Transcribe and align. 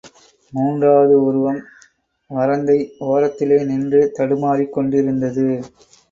மூன்றாவது 0.53 1.15
உருவம் 1.23 1.59
வரந்தை 2.29 2.77
ஓரத்திலே 3.07 3.59
நின்று 3.65 4.11
தடுமாறிக் 4.17 4.73
கொண்டிருந்தது. 4.73 5.45